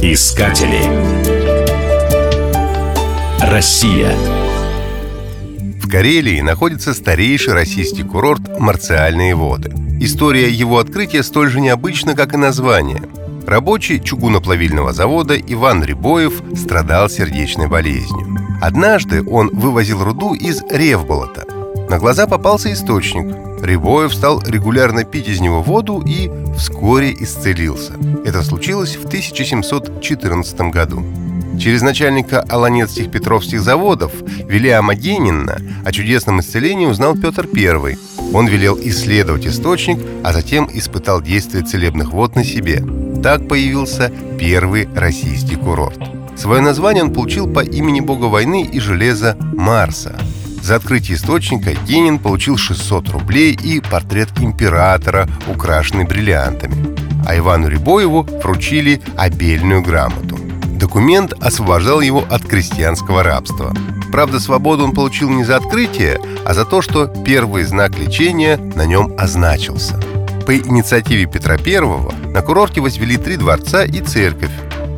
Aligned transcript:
Искатели. 0.00 0.84
Россия. 3.40 4.14
В 5.82 5.90
Карелии 5.90 6.40
находится 6.42 6.94
старейший 6.94 7.54
российский 7.54 8.04
курорт 8.04 8.60
«Марциальные 8.60 9.34
воды». 9.34 9.72
История 10.00 10.48
его 10.48 10.78
открытия 10.78 11.24
столь 11.24 11.50
же 11.50 11.60
необычна, 11.60 12.14
как 12.14 12.34
и 12.34 12.36
название. 12.36 13.02
Рабочий 13.48 14.00
чугуноплавильного 14.00 14.92
завода 14.92 15.36
Иван 15.36 15.82
Рябоев 15.82 16.40
страдал 16.56 17.08
сердечной 17.08 17.66
болезнью. 17.66 18.38
Однажды 18.62 19.24
он 19.28 19.50
вывозил 19.52 20.04
руду 20.04 20.34
из 20.34 20.62
Ревболота. 20.70 21.46
На 21.90 21.98
глаза 21.98 22.28
попался 22.28 22.72
источник. 22.72 23.53
Рябоев 23.64 24.12
стал 24.12 24.42
регулярно 24.46 25.04
пить 25.04 25.28
из 25.28 25.40
него 25.40 25.62
воду 25.62 26.02
и 26.06 26.30
вскоре 26.56 27.14
исцелился. 27.18 27.94
Это 28.24 28.42
случилось 28.42 28.96
в 28.96 29.06
1714 29.06 30.60
году. 30.70 31.02
Через 31.58 31.80
начальника 31.80 32.40
Аланецких 32.42 33.10
Петровских 33.10 33.62
заводов 33.62 34.12
Вильяма 34.46 34.94
Генина 34.94 35.58
о 35.84 35.92
чудесном 35.92 36.40
исцелении 36.40 36.84
узнал 36.84 37.16
Петр 37.16 37.48
I. 37.56 37.96
Он 38.34 38.46
велел 38.48 38.78
исследовать 38.78 39.46
источник, 39.46 39.98
а 40.22 40.32
затем 40.34 40.68
испытал 40.70 41.22
действие 41.22 41.64
целебных 41.64 42.12
вод 42.12 42.36
на 42.36 42.44
себе. 42.44 42.84
Так 43.22 43.48
появился 43.48 44.12
первый 44.38 44.88
российский 44.94 45.56
курорт. 45.56 45.98
Свое 46.36 46.60
название 46.60 47.04
он 47.04 47.14
получил 47.14 47.50
по 47.50 47.60
имени 47.60 48.00
бога 48.00 48.26
войны 48.26 48.62
и 48.70 48.78
железа 48.78 49.38
Марса– 49.54 50.18
за 50.64 50.76
открытие 50.76 51.18
источника 51.18 51.74
Генин 51.86 52.18
получил 52.18 52.56
600 52.56 53.10
рублей 53.10 53.52
и 53.52 53.80
портрет 53.80 54.30
императора, 54.38 55.28
украшенный 55.46 56.04
бриллиантами. 56.04 56.96
А 57.26 57.36
Ивану 57.36 57.68
Рябоеву 57.68 58.22
вручили 58.42 59.02
обельную 59.14 59.82
грамоту. 59.82 60.38
Документ 60.80 61.34
освобождал 61.34 62.00
его 62.00 62.24
от 62.30 62.46
крестьянского 62.46 63.22
рабства. 63.22 63.74
Правда, 64.10 64.40
свободу 64.40 64.84
он 64.84 64.92
получил 64.92 65.28
не 65.28 65.44
за 65.44 65.56
открытие, 65.56 66.18
а 66.46 66.54
за 66.54 66.64
то, 66.64 66.80
что 66.80 67.08
первый 67.08 67.64
знак 67.64 67.98
лечения 67.98 68.56
на 68.56 68.86
нем 68.86 69.12
означился. 69.18 70.00
По 70.46 70.56
инициативе 70.56 71.26
Петра 71.26 71.56
I 71.56 72.30
на 72.32 72.40
курорте 72.40 72.80
возвели 72.80 73.18
три 73.18 73.36
дворца 73.36 73.84
и 73.84 74.00
церковь. 74.00 74.52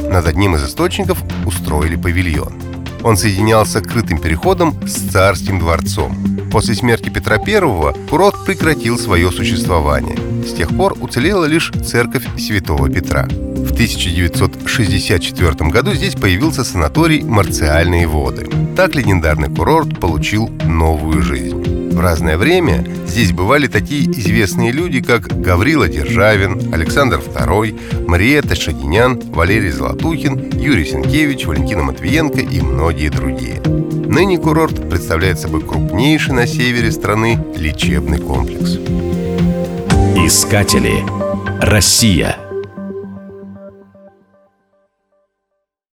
Над 0.08 0.28
одним 0.28 0.55
из 0.55 0.64
источников 0.64 1.19
устроили 1.45 1.97
павильон. 1.97 2.66
Он 3.02 3.16
соединялся 3.16 3.80
крытым 3.80 4.19
переходом 4.19 4.75
с 4.86 4.94
царским 5.11 5.58
дворцом. 5.58 6.16
После 6.50 6.75
смерти 6.75 7.08
Петра 7.11 7.36
I 7.36 7.61
курорт 8.08 8.44
прекратил 8.44 8.98
свое 8.98 9.30
существование. 9.30 10.16
С 10.44 10.52
тех 10.52 10.69
пор 10.77 10.97
уцелела 11.00 11.44
лишь 11.44 11.72
церковь 11.84 12.27
Святого 12.39 12.89
Петра. 12.89 13.27
В 13.27 13.72
1964 13.72 15.70
году 15.70 15.92
здесь 15.92 16.14
появился 16.14 16.64
санаторий 16.64 17.22
«Марциальные 17.22 18.06
воды». 18.06 18.48
Так 18.77 18.94
легендарный 18.94 19.48
курорт 19.55 19.98
получил 19.98 20.48
новую 20.64 21.22
жизнь. 21.22 21.91
В 21.91 22.00
разное 22.00 22.36
время 22.39 22.86
здесь 23.17 23.33
бывали 23.33 23.67
такие 23.67 24.05
известные 24.11 24.72
люди, 24.72 25.00
как 25.00 25.41
Гаврила 25.41 25.89
Державин, 25.89 26.75
Александр 26.75 27.17
II, 27.17 28.06
Мариетта 28.06 28.55
Шагинян, 28.55 29.19
Валерий 29.33 29.70
Золотухин, 29.70 30.50
Юрий 30.61 30.84
Сенкевич, 30.84 31.47
Валентина 31.47 31.83
Матвиенко 31.83 32.41
и 32.41 32.61
многие 32.61 33.08
другие. 33.08 33.62
Ныне 33.62 34.36
курорт 34.36 34.91
представляет 34.91 35.41
собой 35.41 35.62
крупнейший 35.62 36.34
на 36.34 36.47
севере 36.47 36.92
страны 36.92 37.42
лечебный 37.56 38.19
комплекс. 38.19 38.73
Искатели. 40.23 41.03
Россия. 41.58 42.45